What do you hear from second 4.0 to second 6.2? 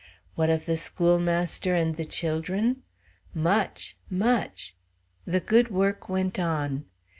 much! The good work